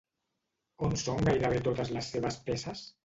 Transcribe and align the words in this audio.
On 0.87 0.97
són 1.01 1.21
gairebé 1.27 1.59
totes 1.67 1.93
les 1.99 2.11
seves 2.15 2.41
peces? 2.49 2.83